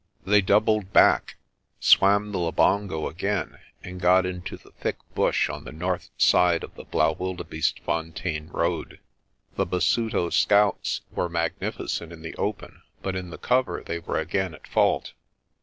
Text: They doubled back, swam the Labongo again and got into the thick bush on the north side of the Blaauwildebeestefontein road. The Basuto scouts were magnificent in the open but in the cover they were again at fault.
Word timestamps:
They 0.25 0.41
doubled 0.41 0.91
back, 0.91 1.35
swam 1.79 2.31
the 2.31 2.39
Labongo 2.39 3.05
again 3.07 3.59
and 3.83 4.01
got 4.01 4.25
into 4.25 4.57
the 4.57 4.71
thick 4.71 4.97
bush 5.13 5.47
on 5.47 5.63
the 5.63 5.71
north 5.71 6.09
side 6.17 6.63
of 6.63 6.73
the 6.73 6.85
Blaauwildebeestefontein 6.85 8.51
road. 8.51 8.99
The 9.57 9.67
Basuto 9.67 10.31
scouts 10.33 11.01
were 11.11 11.29
magnificent 11.29 12.11
in 12.11 12.23
the 12.23 12.33
open 12.37 12.81
but 13.03 13.15
in 13.15 13.29
the 13.29 13.37
cover 13.37 13.83
they 13.85 13.99
were 13.99 14.17
again 14.19 14.55
at 14.55 14.65
fault. 14.65 15.13